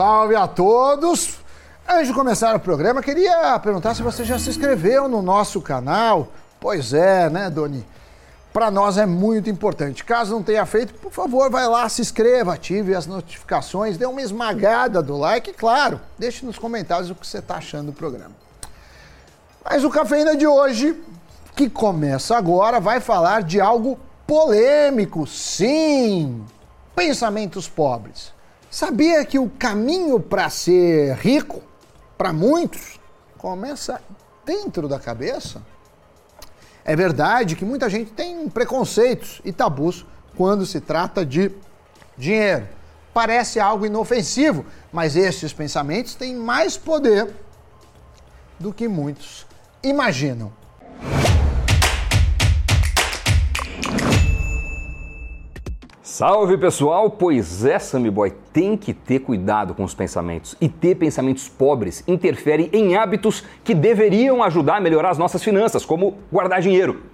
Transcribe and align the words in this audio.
Salve 0.00 0.34
a 0.34 0.48
todos! 0.48 1.40
Antes 1.86 2.06
de 2.06 2.14
começar 2.14 2.56
o 2.56 2.58
programa, 2.58 3.02
queria 3.02 3.58
perguntar 3.58 3.94
se 3.94 4.02
você 4.02 4.24
já 4.24 4.38
se 4.38 4.48
inscreveu 4.48 5.06
no 5.10 5.20
nosso 5.20 5.60
canal. 5.60 6.28
Pois 6.58 6.94
é, 6.94 7.28
né, 7.28 7.50
Doni? 7.50 7.86
Para 8.50 8.70
nós 8.70 8.96
é 8.96 9.04
muito 9.04 9.50
importante. 9.50 10.02
Caso 10.02 10.32
não 10.32 10.42
tenha 10.42 10.64
feito, 10.64 10.94
por 10.94 11.12
favor, 11.12 11.50
vai 11.50 11.68
lá, 11.68 11.86
se 11.86 12.00
inscreva, 12.00 12.54
ative 12.54 12.94
as 12.94 13.06
notificações, 13.06 13.98
dê 13.98 14.06
uma 14.06 14.22
esmagada 14.22 15.02
do 15.02 15.18
like 15.18 15.50
e, 15.50 15.52
claro, 15.52 16.00
deixe 16.18 16.46
nos 16.46 16.58
comentários 16.58 17.10
o 17.10 17.14
que 17.14 17.26
você 17.26 17.36
está 17.36 17.56
achando 17.56 17.88
do 17.88 17.92
programa. 17.92 18.32
Mas 19.62 19.84
o 19.84 19.90
Cafeína 19.90 20.34
de 20.34 20.46
hoje, 20.46 20.98
que 21.54 21.68
começa 21.68 22.38
agora, 22.38 22.80
vai 22.80 23.00
falar 23.00 23.42
de 23.42 23.60
algo 23.60 23.98
polêmico, 24.26 25.26
sim! 25.26 26.42
Pensamentos 26.96 27.68
pobres. 27.68 28.39
Sabia 28.70 29.24
que 29.24 29.36
o 29.36 29.50
caminho 29.50 30.20
para 30.20 30.48
ser 30.48 31.16
rico, 31.16 31.60
para 32.16 32.32
muitos, 32.32 33.00
começa 33.36 34.00
dentro 34.46 34.86
da 34.86 35.00
cabeça? 35.00 35.60
É 36.84 36.94
verdade 36.94 37.56
que 37.56 37.64
muita 37.64 37.90
gente 37.90 38.12
tem 38.12 38.48
preconceitos 38.48 39.40
e 39.44 39.52
tabus 39.52 40.06
quando 40.36 40.64
se 40.64 40.80
trata 40.80 41.26
de 41.26 41.50
dinheiro. 42.16 42.68
Parece 43.12 43.58
algo 43.58 43.84
inofensivo, 43.84 44.64
mas 44.92 45.16
esses 45.16 45.52
pensamentos 45.52 46.14
têm 46.14 46.36
mais 46.36 46.76
poder 46.76 47.28
do 48.56 48.72
que 48.72 48.86
muitos 48.86 49.46
imaginam. 49.82 50.52
Salve 56.20 56.58
pessoal! 56.58 57.08
Pois 57.08 57.64
é, 57.64 57.78
Sammy 57.78 58.10
Boy, 58.10 58.30
tem 58.52 58.76
que 58.76 58.92
ter 58.92 59.20
cuidado 59.20 59.74
com 59.74 59.82
os 59.84 59.94
pensamentos. 59.94 60.54
E 60.60 60.68
ter 60.68 60.94
pensamentos 60.96 61.48
pobres 61.48 62.04
interfere 62.06 62.68
em 62.74 62.94
hábitos 62.94 63.42
que 63.64 63.74
deveriam 63.74 64.42
ajudar 64.42 64.76
a 64.76 64.80
melhorar 64.82 65.12
as 65.12 65.16
nossas 65.16 65.42
finanças, 65.42 65.82
como 65.82 66.18
guardar 66.30 66.60
dinheiro. 66.60 67.04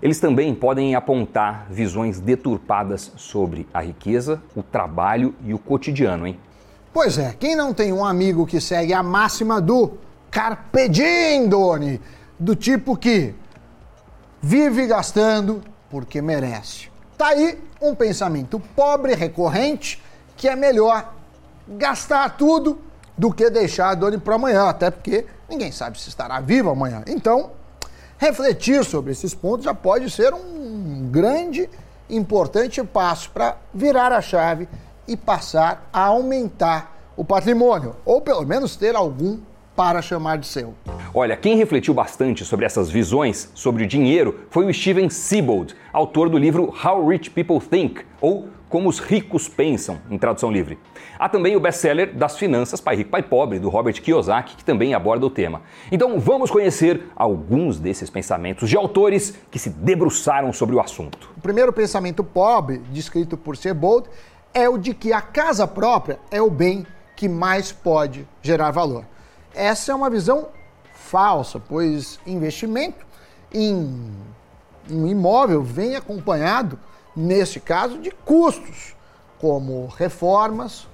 Eles 0.00 0.18
também 0.18 0.54
podem 0.54 0.94
apontar 0.94 1.66
visões 1.68 2.18
deturpadas 2.18 3.12
sobre 3.14 3.68
a 3.74 3.82
riqueza, 3.82 4.42
o 4.56 4.62
trabalho 4.62 5.34
e 5.44 5.52
o 5.52 5.58
cotidiano, 5.58 6.26
hein? 6.26 6.40
Pois 6.94 7.18
é, 7.18 7.34
quem 7.38 7.54
não 7.54 7.74
tem 7.74 7.92
um 7.92 8.06
amigo 8.06 8.46
que 8.46 8.58
segue 8.58 8.94
a 8.94 9.02
máxima 9.02 9.60
do 9.60 9.98
Carpe 10.30 10.88
Diem, 10.88 11.46
Doni, 11.46 12.00
do 12.40 12.56
tipo 12.56 12.96
que 12.96 13.34
vive 14.40 14.86
gastando 14.86 15.60
porque 15.90 16.22
merece. 16.22 16.95
Tá 17.16 17.28
aí 17.28 17.58
um 17.80 17.94
pensamento 17.94 18.60
pobre, 18.74 19.14
recorrente, 19.14 20.02
que 20.36 20.48
é 20.48 20.54
melhor 20.54 21.14
gastar 21.66 22.36
tudo 22.36 22.78
do 23.16 23.32
que 23.32 23.48
deixar 23.48 23.90
a 23.90 23.94
dor 23.94 24.18
para 24.20 24.34
amanhã, 24.34 24.68
até 24.68 24.90
porque 24.90 25.24
ninguém 25.48 25.72
sabe 25.72 25.98
se 25.98 26.08
estará 26.08 26.40
vivo 26.40 26.68
amanhã. 26.68 27.02
Então, 27.06 27.52
refletir 28.18 28.84
sobre 28.84 29.12
esses 29.12 29.34
pontos 29.34 29.64
já 29.64 29.74
pode 29.74 30.10
ser 30.10 30.34
um 30.34 31.08
grande, 31.10 31.70
importante 32.08 32.82
passo 32.84 33.30
para 33.30 33.56
virar 33.72 34.12
a 34.12 34.20
chave 34.20 34.68
e 35.08 35.16
passar 35.16 35.88
a 35.92 36.04
aumentar 36.04 36.94
o 37.16 37.24
patrimônio, 37.24 37.96
ou 38.04 38.20
pelo 38.20 38.44
menos 38.44 38.76
ter 38.76 38.94
algum 38.94 39.38
para 39.76 40.00
chamar 40.00 40.38
de 40.38 40.46
seu. 40.46 40.74
Olha, 41.12 41.36
quem 41.36 41.56
refletiu 41.56 41.92
bastante 41.92 42.44
sobre 42.44 42.64
essas 42.64 42.90
visões 42.90 43.50
sobre 43.54 43.84
o 43.84 43.86
dinheiro 43.86 44.40
foi 44.50 44.64
o 44.66 44.72
Steven 44.72 45.10
Siebold, 45.10 45.76
autor 45.92 46.30
do 46.30 46.38
livro 46.38 46.74
How 46.82 47.06
Rich 47.06 47.30
People 47.30 47.60
Think, 47.60 48.02
ou 48.20 48.48
Como 48.68 48.88
os 48.88 48.98
Ricos 48.98 49.48
Pensam, 49.48 49.98
em 50.10 50.18
tradução 50.18 50.50
livre. 50.50 50.78
Há 51.18 51.28
também 51.28 51.54
o 51.54 51.60
best-seller 51.60 52.14
das 52.14 52.36
finanças 52.36 52.80
Pai 52.80 52.96
Rico, 52.96 53.10
Pai 53.10 53.22
Pobre, 53.22 53.58
do 53.58 53.68
Robert 53.68 54.00
Kiyosaki, 54.02 54.56
que 54.56 54.64
também 54.64 54.94
aborda 54.94 55.24
o 55.24 55.30
tema. 55.30 55.62
Então 55.92 56.18
vamos 56.18 56.50
conhecer 56.50 57.04
alguns 57.14 57.78
desses 57.78 58.10
pensamentos 58.10 58.68
de 58.68 58.76
autores 58.76 59.38
que 59.50 59.58
se 59.58 59.70
debruçaram 59.70 60.52
sobre 60.52 60.74
o 60.74 60.80
assunto. 60.80 61.30
O 61.36 61.40
primeiro 61.40 61.72
pensamento 61.72 62.24
pobre, 62.24 62.78
descrito 62.90 63.36
por 63.36 63.56
Siebold, 63.56 64.08
é 64.52 64.68
o 64.68 64.78
de 64.78 64.94
que 64.94 65.12
a 65.12 65.20
casa 65.20 65.66
própria 65.66 66.18
é 66.30 66.40
o 66.40 66.50
bem 66.50 66.86
que 67.14 67.28
mais 67.28 67.72
pode 67.72 68.26
gerar 68.42 68.70
valor. 68.70 69.04
Essa 69.56 69.90
é 69.90 69.94
uma 69.94 70.10
visão 70.10 70.48
falsa, 70.92 71.58
pois 71.58 72.20
investimento 72.26 73.06
em 73.50 74.12
um 74.90 75.06
imóvel 75.06 75.62
vem 75.62 75.96
acompanhado, 75.96 76.78
neste 77.16 77.58
caso, 77.58 77.98
de 77.98 78.10
custos, 78.10 78.94
como 79.40 79.86
reformas, 79.86 80.86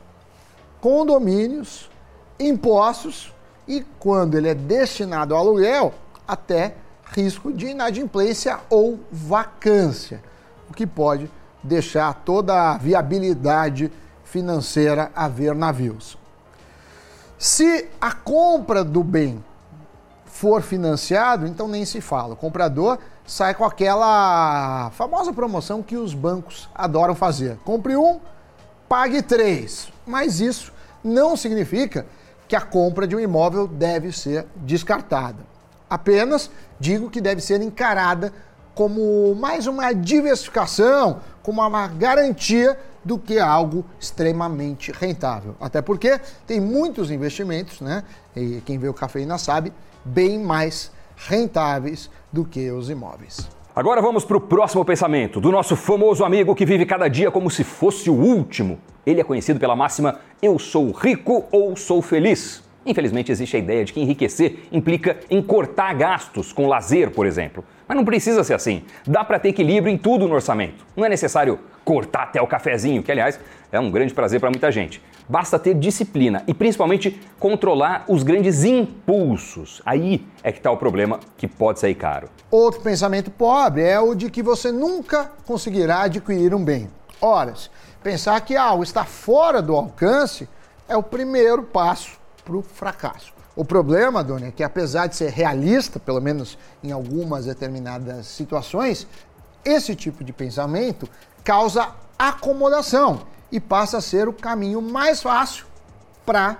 condomínios, 0.81 1.91
impostos 2.39 3.35
e, 3.67 3.85
quando 3.99 4.37
ele 4.37 4.49
é 4.49 4.55
destinado 4.55 5.35
ao 5.35 5.41
aluguel, 5.41 5.93
até 6.27 6.77
risco 7.07 7.53
de 7.53 7.67
inadimplência 7.67 8.61
ou 8.71 9.01
vacância, 9.11 10.23
o 10.71 10.73
que 10.73 10.87
pode 10.87 11.29
deixar 11.65 12.15
toda 12.25 12.71
a 12.71 12.79
viabilidade 12.79 13.91
financeira 14.25 15.11
a 15.17 15.27
ver 15.27 15.53
navios. 15.53 16.22
Se 17.43 17.89
a 18.01 18.13
compra 18.13 18.85
do 18.85 19.03
bem 19.03 19.45
for 20.27 20.63
financiado, 20.63 21.45
então 21.45 21.67
nem 21.67 21.85
se 21.85 22.01
fala. 22.01 22.35
O 22.35 22.37
comprador 22.37 23.01
sai 23.27 23.53
com 23.53 23.65
aquela 23.65 24.93
famosa 24.93 25.33
promoção 25.33 25.83
que 25.83 25.97
os 25.97 26.15
bancos 26.15 26.69
adoram 26.73 27.17
fazer. 27.17 27.59
Compre 27.65 27.97
um, 27.97 28.21
pague 28.89 29.21
três. 29.23 29.93
Mas 30.07 30.39
isso 30.39 30.73
não 31.03 31.37
significa 31.37 32.07
que 32.47 32.55
a 32.55 32.61
compra 32.61 33.09
de 33.09 33.17
um 33.17 33.19
imóvel 33.19 33.67
deve 33.67 34.13
ser 34.13 34.47
descartada. 34.55 35.45
Apenas 35.91 36.49
digo 36.79 37.11
que 37.11 37.21
deve 37.21 37.41
ser 37.41 37.61
encarada 37.61 38.33
como 38.73 39.35
mais 39.35 39.67
uma 39.67 39.93
diversificação, 39.93 41.19
como 41.43 41.61
uma 41.61 41.89
garantia 41.89 42.79
do 43.05 43.19
que 43.19 43.39
algo 43.39 43.85
extremamente 44.01 44.93
rentável. 44.93 45.55
Até 45.61 45.83
porque 45.83 46.21
tem 46.47 46.61
muitos 46.61 47.11
investimentos, 47.11 47.81
né? 47.81 48.05
E 48.35 48.63
quem 48.65 48.79
vê 48.79 48.89
o 48.89 48.95
cafeína 48.95 49.39
sabe, 49.39 49.73
bem 50.05 50.39
mais 50.39 50.91
rentáveis 51.17 52.11
do 52.33 52.45
que 52.45 52.71
os 52.71 52.91
imóveis. 52.91 53.49
Agora 53.75 54.03
vamos 54.03 54.25
para 54.25 54.37
o 54.37 54.41
próximo 54.41 54.85
pensamento 54.85 55.41
do 55.41 55.51
nosso 55.51 55.75
famoso 55.77 56.25
amigo 56.25 56.55
que 56.55 56.67
vive 56.67 56.85
cada 56.85 57.09
dia 57.09 57.31
como 57.31 57.51
se 57.51 57.65
fosse 57.65 58.11
o 58.11 58.15
último. 58.15 58.79
Ele 59.07 59.21
é 59.21 59.25
conhecido 59.25 59.59
pela 59.59 59.75
máxima 59.75 60.21
eu 60.43 60.59
sou 60.59 60.91
rico 60.91 61.47
ou 61.51 61.75
sou 61.77 62.03
feliz. 62.03 62.63
Infelizmente, 62.85 63.31
existe 63.31 63.57
a 63.57 63.59
ideia 63.59 63.85
de 63.85 63.93
que 63.93 64.01
enriquecer 64.01 64.69
implica 64.73 65.19
em 65.31 65.41
cortar 65.41 65.95
gastos 65.95 66.53
com 66.53 66.67
lazer, 66.67 67.13
por 67.13 67.27
exemplo. 67.27 67.65
Mas 67.87 67.97
não 67.97 68.05
precisa 68.05 68.45
ser 68.45 68.55
assim. 68.55 68.85
Dá 69.07 69.25
para 69.25 69.39
ter 69.39 69.51
equilíbrio 69.51 69.93
em 69.93 69.99
tudo 69.99 70.29
no 70.29 70.35
orçamento. 70.35 70.85
Não 70.97 71.05
é 71.05 71.09
necessário 71.09 71.59
cortar 71.85 72.25
até 72.25 72.41
o 72.41 72.47
cafezinho, 72.47 73.03
que 73.03 73.11
aliás 73.11 73.39
é 73.71 73.81
um 73.81 73.91
grande 73.91 74.15
prazer 74.15 74.39
para 74.39 74.51
muita 74.51 74.71
gente. 74.71 75.03
Basta 75.29 75.59
ter 75.59 75.75
disciplina 75.75 76.43
e 76.47 76.55
principalmente 76.55 77.21
controlar 77.39 78.05
os 78.09 78.23
grandes 78.23 78.65
impulsos. 78.65 79.81
Aí 79.85 80.27
é 80.43 80.53
que 80.53 80.59
está 80.59 80.71
o 80.71 80.77
problema 80.77 81.19
que 81.37 81.49
pode 81.49 81.81
sair 81.81 81.95
caro. 81.95 82.29
Outro 82.51 82.81
pensamento 82.81 83.31
pobre 83.31 83.83
é 83.83 83.99
o 83.99 84.15
de 84.15 84.31
que 84.31 84.43
você 84.43 84.71
nunca 84.71 85.31
conseguirá 85.47 86.03
adquirir 86.03 86.55
um 86.55 86.65
bem. 86.65 86.89
Ora, 87.21 87.55
pensar 88.03 88.41
que 88.43 88.57
algo 88.57 88.83
está 88.83 89.05
fora 89.05 89.63
do 89.63 89.75
alcance 89.75 90.49
é 90.89 90.97
o 90.97 91.03
primeiro 91.03 91.63
passo 91.63 92.21
para 92.45 92.57
o 92.57 92.63
fracasso. 92.63 93.33
O 93.55 93.65
problema, 93.65 94.25
Dona, 94.25 94.47
é 94.47 94.51
que 94.51 94.63
apesar 94.63 95.07
de 95.07 95.17
ser 95.17 95.31
realista, 95.31 96.01
pelo 96.01 96.21
menos 96.21 96.57
em 96.83 96.91
algumas 96.91 97.45
determinadas 97.45 98.27
situações, 98.27 99.07
esse 99.65 99.95
tipo 99.95 100.25
de 100.25 100.33
pensamento 100.33 101.09
causa 101.45 101.91
acomodação 102.19 103.23
e 103.51 103.61
passa 103.61 103.99
a 103.99 104.01
ser 104.01 104.27
o 104.27 104.33
caminho 104.33 104.81
mais 104.81 105.21
fácil 105.21 105.67
para 106.25 106.59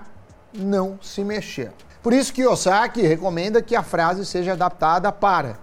não 0.53 0.99
se 1.01 1.23
mexer. 1.23 1.71
Por 2.03 2.13
isso 2.13 2.33
que 2.33 2.45
Osaki 2.45 3.01
recomenda 3.01 3.61
que 3.61 3.75
a 3.75 3.81
frase 3.81 4.25
seja 4.25 4.51
adaptada 4.51 5.11
para 5.11 5.57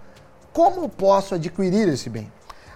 como 0.52 0.88
posso 0.88 1.34
adquirir 1.34 1.86
esse 1.88 2.10
bem? 2.10 2.30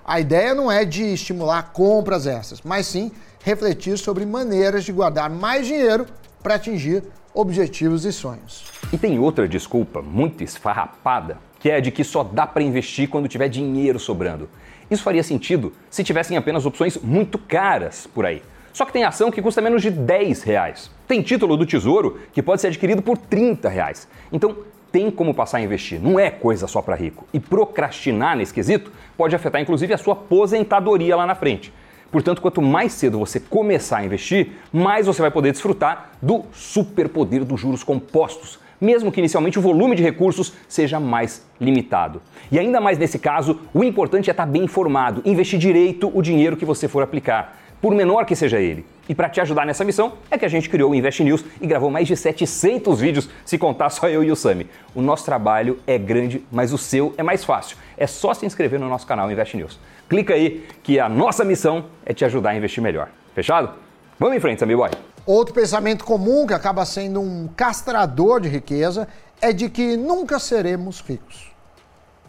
A 0.04 0.20
ideia 0.20 0.54
não 0.54 0.70
é 0.70 0.84
de 0.84 1.02
estimular 1.02 1.72
compras 1.72 2.26
essas, 2.26 2.60
mas 2.62 2.86
sim 2.86 3.10
refletir 3.42 3.98
sobre 3.98 4.24
maneiras 4.24 4.84
de 4.84 4.92
guardar 4.92 5.28
mais 5.28 5.66
dinheiro 5.66 6.06
para 6.42 6.54
atingir 6.54 7.02
objetivos 7.34 8.04
e 8.04 8.12
sonhos. 8.12 8.64
E 8.92 8.96
tem 8.96 9.19
outra 9.19 9.48
desculpa 9.48 10.00
muito 10.00 10.44
esfarrapada, 10.44 11.36
que 11.58 11.69
é 11.69 11.76
a 11.76 11.81
de 11.81 11.90
que 11.90 12.04
só 12.04 12.22
dá 12.22 12.46
para 12.46 12.62
investir 12.62 13.08
quando 13.08 13.28
tiver 13.28 13.48
dinheiro 13.48 13.98
sobrando. 13.98 14.48
Isso 14.88 15.02
faria 15.02 15.22
sentido 15.22 15.72
se 15.90 16.04
tivessem 16.04 16.36
apenas 16.36 16.64
opções 16.64 16.96
muito 16.98 17.36
caras 17.36 18.06
por 18.06 18.25
aí. 18.25 18.40
Só 18.72 18.84
que 18.84 18.92
tem 18.92 19.04
ação 19.04 19.31
que 19.31 19.42
custa 19.42 19.60
menos 19.60 19.82
de 19.82 19.90
10 19.90 20.42
reais. 20.42 20.90
Tem 21.08 21.22
título 21.22 21.56
do 21.56 21.66
Tesouro 21.66 22.20
que 22.32 22.42
pode 22.42 22.60
ser 22.60 22.69
adquirido 22.69 23.02
por 23.02 23.19
30 23.19 23.69
reais. 23.69 24.08
Então 24.32 24.56
tem 24.92 25.10
como 25.10 25.34
passar 25.34 25.58
a 25.58 25.60
investir, 25.60 26.00
não 26.00 26.20
é 26.20 26.31
coisa 26.31 26.69
só 26.69 26.81
para 26.81 26.94
rico. 26.94 27.26
E 27.32 27.40
procrastinar 27.40 28.36
nesse 28.36 28.54
quesito 28.54 28.92
pode 29.16 29.34
afetar 29.34 29.60
inclusive 29.60 29.92
a 29.92 29.98
sua 29.98 30.12
aposentadoria 30.12 31.16
lá 31.16 31.26
na 31.26 31.34
frente. 31.34 31.72
Portanto, 32.14 32.40
quanto 32.40 32.62
mais 32.62 32.93
cedo 32.93 33.19
você 33.19 33.40
começar 33.40 33.99
a 33.99 34.05
investir, 34.05 34.52
mais 34.72 35.05
você 35.05 35.20
vai 35.20 35.32
poder 35.32 35.50
desfrutar 35.50 36.12
do 36.22 36.44
superpoder 36.52 37.44
dos 37.44 37.61
juros 37.61 37.82
compostos, 37.82 38.61
mesmo 38.81 39.11
que 39.11 39.19
inicialmente 39.19 39.58
o 39.58 39.62
volume 39.62 39.96
de 39.96 40.02
recursos 40.05 40.52
seja 40.69 41.00
mais 41.00 41.44
limitado. 41.61 42.22
E 42.52 42.58
ainda 42.58 42.81
mais 42.81 42.99
nesse 42.99 43.19
caso, 43.19 43.58
o 43.75 43.82
importante 43.82 44.31
é 44.31 44.32
estar 44.32 44.46
bem 44.46 44.62
informado, 44.62 45.22
investir 45.25 45.58
direito 45.58 46.08
o 46.14 46.22
dinheiro 46.22 46.56
que 46.56 46.64
você 46.64 46.87
for 46.87 47.02
aplicar, 47.02 47.58
por 47.84 47.94
menor 47.94 48.25
que 48.25 48.34
seja 48.34 48.58
ele. 48.58 48.82
E 49.06 49.14
para 49.14 49.28
te 49.28 49.42
ajudar 49.42 49.66
nessa 49.66 49.84
missão 49.84 50.14
é 50.31 50.38
que 50.38 50.46
a 50.46 50.48
gente 50.48 50.70
criou 50.70 50.92
o 50.92 50.94
Invest 50.94 51.22
News 51.22 51.44
e 51.60 51.66
gravou 51.66 51.90
mais 51.90 52.08
de 52.08 52.16
700 52.16 52.98
vídeos, 52.98 53.28
se 53.44 53.58
contar 53.58 53.90
só 53.90 54.08
eu 54.08 54.25
e 54.25 54.32
o 54.32 54.36
Sami. 54.36 54.70
O 54.94 55.02
nosso 55.02 55.26
trabalho 55.26 55.78
é 55.86 55.98
grande, 55.98 56.42
mas 56.50 56.72
o 56.72 56.78
seu 56.78 57.12
é 57.19 57.22
mais 57.22 57.44
fácil. 57.44 57.76
É 57.98 58.06
só 58.06 58.32
se 58.32 58.46
inscrever 58.46 58.81
no 58.81 58.88
nosso 58.88 59.06
canal 59.06 59.31
Invest 59.31 59.54
News. 59.58 59.78
Clica 60.08 60.32
aí 60.32 60.66
que 60.82 60.98
a 60.98 61.10
nossa 61.10 61.44
missão 61.44 61.84
é 62.06 62.14
te 62.14 62.25
ajudar 62.25 62.52
a 62.52 62.56
investir 62.56 62.82
melhor. 62.82 63.10
Fechado? 63.34 63.75
Vamos 64.19 64.34
em 64.34 64.40
frente, 64.40 64.60
Sammy 64.60 64.75
Boy. 64.75 64.88
Outro 65.26 65.52
pensamento 65.52 66.06
comum 66.06 66.46
que 66.46 66.54
acaba 66.54 66.86
sendo 66.86 67.20
um 67.20 67.46
castrador 67.54 68.40
de 68.40 68.48
riqueza 68.48 69.06
é 69.42 69.52
de 69.52 69.69
que 69.69 69.94
nunca 69.94 70.38
seremos 70.38 71.00
ricos. 71.02 71.52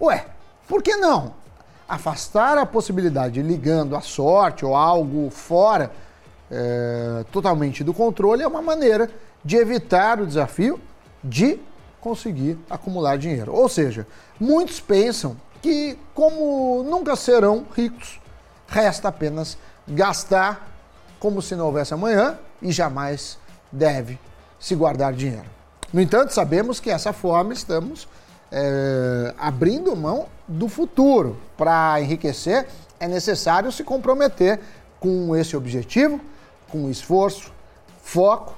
Ué, 0.02 0.25
por 0.68 0.84
que 0.84 0.98
não? 0.98 1.44
Afastar 1.88 2.58
a 2.58 2.66
possibilidade 2.66 3.42
ligando 3.42 3.96
a 3.96 4.02
sorte 4.02 4.66
ou 4.66 4.76
algo 4.76 5.30
fora 5.30 5.92
é, 6.50 7.26
totalmente 7.32 7.84
do 7.84 7.94
controle 7.94 8.44
é 8.44 8.48
uma 8.48 8.62
maneira 8.62 9.10
de 9.44 9.56
evitar 9.56 10.20
o 10.20 10.26
desafio 10.26 10.80
de 11.24 11.60
conseguir 12.02 12.58
acumular 12.70 13.18
dinheiro. 13.18 13.54
Ou 13.54 13.68
seja, 13.68 14.08
muitos 14.40 14.80
pensam 14.80 15.36
que, 15.62 15.98
como 16.14 16.84
nunca 16.84 17.16
serão 17.16 17.66
ricos, 17.76 18.20
resta 18.68 19.08
apenas 19.08 19.58
gastar 19.88 20.68
como 21.20 21.42
se 21.42 21.56
não 21.56 21.66
houvesse 21.66 21.94
amanhã 21.94 22.38
e 22.62 22.72
jamais 22.72 23.38
deve 23.72 24.20
se 24.60 24.76
guardar 24.76 25.14
dinheiro. 25.14 25.50
No 25.92 26.02
entanto, 26.02 26.34
sabemos 26.34 26.80
que 26.80 26.90
essa 26.90 27.14
forma 27.14 27.54
estamos 27.54 28.08
é, 28.51 29.33
abrindo 29.38 29.95
mão 29.95 30.27
do 30.47 30.68
futuro. 30.68 31.38
Para 31.57 32.00
enriquecer, 32.01 32.68
é 33.00 33.07
necessário 33.07 33.71
se 33.71 33.83
comprometer 33.83 34.59
com 35.00 35.36
esse 35.36 35.56
objetivo, 35.56 36.19
com 36.69 36.89
esforço, 36.89 37.51
foco 38.01 38.56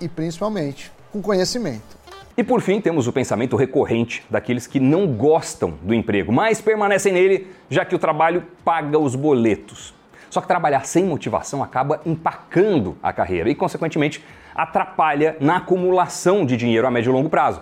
e 0.00 0.08
principalmente 0.08 0.92
com 1.12 1.20
conhecimento. 1.20 1.98
E 2.36 2.44
por 2.44 2.60
fim, 2.62 2.80
temos 2.80 3.06
o 3.06 3.12
pensamento 3.12 3.56
recorrente 3.56 4.24
daqueles 4.30 4.66
que 4.66 4.80
não 4.80 5.06
gostam 5.06 5.74
do 5.82 5.92
emprego, 5.92 6.32
mas 6.32 6.60
permanecem 6.60 7.12
nele 7.12 7.48
já 7.68 7.84
que 7.84 7.94
o 7.94 7.98
trabalho 7.98 8.44
paga 8.64 8.98
os 8.98 9.14
boletos. 9.14 9.92
Só 10.30 10.40
que 10.40 10.46
trabalhar 10.46 10.86
sem 10.86 11.04
motivação 11.04 11.62
acaba 11.62 12.00
empacando 12.06 12.96
a 13.02 13.12
carreira 13.12 13.50
e, 13.50 13.54
consequentemente, 13.54 14.24
atrapalha 14.54 15.36
na 15.40 15.56
acumulação 15.56 16.46
de 16.46 16.56
dinheiro 16.56 16.86
a 16.86 16.90
médio 16.90 17.10
e 17.10 17.12
longo 17.12 17.28
prazo. 17.28 17.60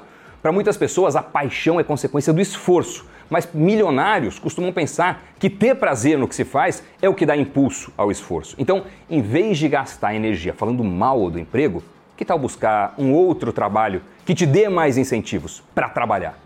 Para 0.48 0.52
muitas 0.54 0.78
pessoas, 0.78 1.14
a 1.14 1.22
paixão 1.22 1.78
é 1.78 1.84
consequência 1.84 2.32
do 2.32 2.40
esforço, 2.40 3.04
mas 3.28 3.46
milionários 3.52 4.38
costumam 4.38 4.72
pensar 4.72 5.22
que 5.38 5.50
ter 5.50 5.74
prazer 5.74 6.16
no 6.16 6.26
que 6.26 6.34
se 6.34 6.42
faz 6.42 6.82
é 7.02 7.06
o 7.06 7.12
que 7.12 7.26
dá 7.26 7.36
impulso 7.36 7.92
ao 7.98 8.10
esforço. 8.10 8.56
Então, 8.56 8.84
em 9.10 9.20
vez 9.20 9.58
de 9.58 9.68
gastar 9.68 10.14
energia 10.14 10.54
falando 10.54 10.82
mal 10.82 11.30
do 11.30 11.38
emprego, 11.38 11.82
que 12.16 12.24
tal 12.24 12.38
buscar 12.38 12.94
um 12.96 13.12
outro 13.12 13.52
trabalho 13.52 14.00
que 14.24 14.34
te 14.34 14.46
dê 14.46 14.70
mais 14.70 14.96
incentivos 14.96 15.62
para 15.74 15.90
trabalhar? 15.90 16.38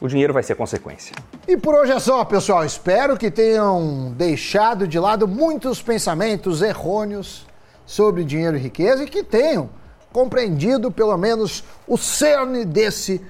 O 0.00 0.06
dinheiro 0.06 0.32
vai 0.32 0.44
ser 0.44 0.54
consequência. 0.54 1.16
E 1.48 1.56
por 1.56 1.74
hoje 1.74 1.90
é 1.90 1.98
só, 1.98 2.24
pessoal. 2.24 2.64
Espero 2.64 3.16
que 3.16 3.28
tenham 3.28 4.14
deixado 4.16 4.86
de 4.86 5.00
lado 5.00 5.26
muitos 5.26 5.82
pensamentos 5.82 6.62
errôneos 6.62 7.44
sobre 7.84 8.22
dinheiro 8.22 8.56
e 8.56 8.60
riqueza 8.60 9.02
e 9.02 9.08
que 9.08 9.24
tenham 9.24 9.68
compreendido 10.12 10.92
pelo 10.92 11.16
menos 11.16 11.64
o 11.88 11.98
cerne 11.98 12.64
desse 12.64 13.20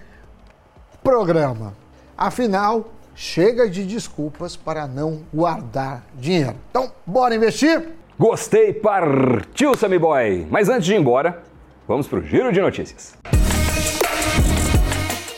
programa. 1.02 1.74
Afinal, 2.16 2.88
chega 3.14 3.68
de 3.68 3.84
desculpas 3.84 4.56
para 4.56 4.86
não 4.86 5.20
guardar 5.32 6.04
dinheiro. 6.14 6.56
Então, 6.70 6.90
bora 7.06 7.34
investir? 7.34 7.90
Gostei, 8.18 8.72
partiu, 8.72 9.76
Sammy 9.76 9.98
Boy! 9.98 10.46
Mas 10.50 10.68
antes 10.68 10.86
de 10.86 10.94
ir 10.94 11.00
embora, 11.00 11.42
Vamos 11.88 12.06
para 12.06 12.18
o 12.18 12.22
giro 12.22 12.52
de 12.52 12.60
notícias. 12.60 13.14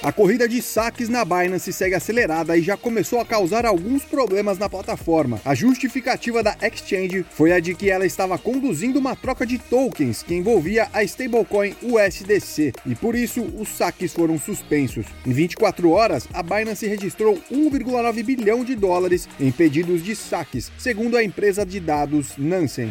A 0.03 0.11
corrida 0.11 0.49
de 0.49 0.63
saques 0.63 1.11
na 1.11 1.27
Binance 1.27 1.71
segue 1.75 1.95
acelerada 1.95 2.57
e 2.57 2.63
já 2.63 2.75
começou 2.75 3.21
a 3.21 3.25
causar 3.25 3.67
alguns 3.67 4.03
problemas 4.03 4.59
na 4.59 4.67
plataforma. 4.67 5.39
A 5.45 5.55
justificativa 5.55 6.43
da 6.43 6.57
exchange 6.63 7.27
foi 7.31 7.53
a 7.53 7.61
de 7.61 7.75
que 7.75 7.91
ela 7.91 8.07
estava 8.07 8.39
conduzindo 8.39 8.99
uma 8.99 9.15
troca 9.15 9.45
de 9.45 9.59
tokens 9.59 10.23
que 10.23 10.35
envolvia 10.35 10.89
a 10.95 11.05
stablecoin 11.05 11.75
USDC 11.83 12.73
e 12.87 12.95
por 12.95 13.15
isso 13.15 13.43
os 13.43 13.69
saques 13.69 14.15
foram 14.15 14.39
suspensos. 14.39 15.05
Em 15.27 15.33
24 15.33 15.91
horas, 15.91 16.27
a 16.33 16.43
Binance 16.43 16.87
registrou 16.87 17.39
1,9 17.53 18.25
bilhão 18.25 18.65
de 18.65 18.75
dólares 18.75 19.29
em 19.39 19.53
pedidos 19.53 20.03
de 20.03 20.17
saques, 20.17 20.73
segundo 20.79 21.15
a 21.15 21.23
empresa 21.23 21.67
de 21.67 21.79
dados 21.79 22.39
Nansen. 22.39 22.91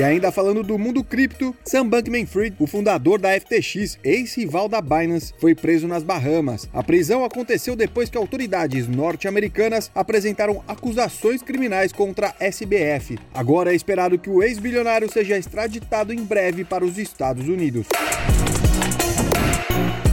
E 0.00 0.02
ainda 0.02 0.32
falando 0.32 0.62
do 0.62 0.78
mundo 0.78 1.04
cripto, 1.04 1.54
Sam 1.62 1.86
Bankman-Fried, 1.86 2.56
o 2.58 2.66
fundador 2.66 3.20
da 3.20 3.38
FTX, 3.38 3.98
ex-rival 4.02 4.66
da 4.66 4.80
Binance, 4.80 5.34
foi 5.38 5.54
preso 5.54 5.86
nas 5.86 6.02
Bahamas. 6.02 6.66
A 6.72 6.82
prisão 6.82 7.22
aconteceu 7.22 7.76
depois 7.76 8.08
que 8.08 8.16
autoridades 8.16 8.88
norte-americanas 8.88 9.90
apresentaram 9.94 10.64
acusações 10.66 11.42
criminais 11.42 11.92
contra 11.92 12.28
a 12.28 12.46
SBF. 12.46 13.18
Agora 13.34 13.72
é 13.72 13.76
esperado 13.76 14.18
que 14.18 14.30
o 14.30 14.42
ex-bilionário 14.42 15.12
seja 15.12 15.36
extraditado 15.36 16.14
em 16.14 16.24
breve 16.24 16.64
para 16.64 16.82
os 16.82 16.96
Estados 16.96 17.46
Unidos. 17.46 17.86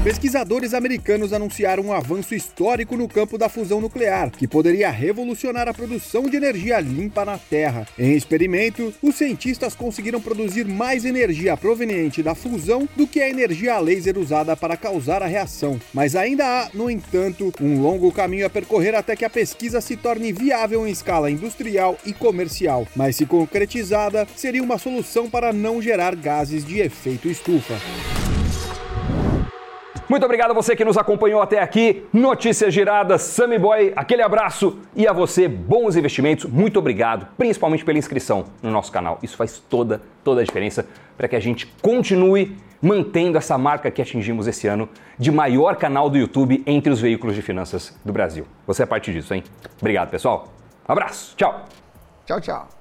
Pesquisadores 0.08 0.74
americanos 0.74 1.34
anunciaram 1.34 1.84
um 1.84 1.92
avanço 1.92 2.34
histórico 2.34 2.96
no 2.96 3.10
campo 3.10 3.38
da 3.38 3.50
fusão 3.50 3.81
nuclear, 3.81 4.31
que 4.31 4.48
poderia 4.48 4.90
revolucionar 4.90 5.68
a 5.68 5.74
produção 5.74 6.30
de 6.30 6.38
energia 6.38 6.80
limpa 6.80 7.25
na 7.25 7.38
Terra. 7.38 7.86
Em 8.00 8.14
experimento, 8.14 8.94
os 9.02 9.16
cientistas 9.16 9.75
conseguiram 9.75 10.22
produzir 10.22 10.66
mais 10.66 11.04
energia 11.04 11.58
proveniente 11.58 12.24
da 12.24 12.34
fusão 12.34 12.88
do 12.96 13.06
que 13.06 13.19
a 13.19 13.30
energia 13.30 13.78
laser 13.80 14.18
usada 14.18 14.56
para 14.56 14.78
causar 14.78 15.22
a 15.22 15.28
reação. 15.28 15.78
Mas 15.94 16.16
ainda 16.16 16.46
há, 16.46 16.70
no 16.74 16.90
entanto, 16.90 17.52
um 17.60 17.81
longo 17.81 18.10
caminho 18.10 18.46
a 18.46 18.50
percorrer 18.50 18.96
até 18.96 19.13
que 19.13 19.25
a 19.25 19.30
pesquisa 19.30 19.81
se 19.81 19.98
torne 19.98 20.31
viável 20.31 20.88
em 20.88 20.92
escala 20.92 21.30
industrial 21.30 21.98
e 22.06 22.13
comercial. 22.13 22.88
Mas 22.96 23.18
se 23.18 23.25
concretizada, 23.25 24.25
seria 24.38 24.63
uma 24.63 24.78
solução 24.78 25.30
para 25.30 25.52
não 25.52 25.81
gerar 25.81 26.16
gases 26.16 26.63
de 26.63 26.80
efeito 26.80 27.28
estufa. 27.28 27.75
Muito 30.10 30.26
obrigado 30.26 30.52
a 30.52 30.54
você 30.54 30.74
que 30.74 30.86
nos 30.86 30.98
acompanhou 30.98 31.42
até 31.42 31.60
aqui. 31.60 32.06
Notícias 32.14 32.74
giradas, 32.74 33.22
Sammy 33.24 33.60
Boy, 33.60 33.92
aquele 33.94 34.22
abraço 34.22 34.80
e 34.96 35.06
a 35.06 35.12
você, 35.12 35.50
bons 35.50 35.98
investimentos. 35.98 36.50
Muito 36.50 36.80
obrigado, 36.80 37.28
principalmente 37.38 37.84
pela 37.84 37.98
inscrição 37.98 38.46
no 38.64 38.72
nosso 38.72 38.90
canal. 38.90 39.20
Isso 39.22 39.36
faz 39.36 39.60
toda, 39.60 40.02
toda 40.24 40.40
a 40.40 40.44
diferença 40.46 40.88
para 41.18 41.28
que 41.28 41.36
a 41.36 41.42
gente 41.42 41.68
continue 41.82 42.56
mantendo 42.82 43.38
essa 43.38 43.58
marca 43.58 43.92
que 43.92 44.02
atingimos 44.02 44.48
esse 44.48 44.68
ano 44.68 44.88
de 45.18 45.32
maior 45.32 45.76
canal 45.76 46.10
do 46.10 46.18
YouTube 46.18 46.64
entre 46.66 46.92
os 46.92 47.02
veículos 47.02 47.36
de 47.36 47.42
finanças 47.42 47.94
do 48.06 48.14
Brasil. 48.14 48.46
Você 48.66 48.84
é 48.84 48.86
parte 48.86 49.12
disso, 49.12 49.34
hein? 49.34 49.44
Obrigado, 49.82 50.10
pessoal. 50.10 50.48
Abraço. 50.88 51.36
Tchau. 51.36 51.66
Tchau, 52.26 52.40
tchau. 52.40 52.76